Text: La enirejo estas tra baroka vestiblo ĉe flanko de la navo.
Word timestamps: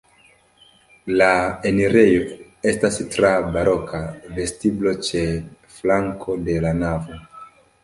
La 1.21 1.27
enirejo 1.71 2.37
estas 2.71 2.97
tra 3.17 3.31
baroka 3.59 4.01
vestiblo 4.41 4.97
ĉe 5.11 5.23
flanko 5.77 6.41
de 6.51 6.61
la 6.67 6.77
navo. 6.83 7.23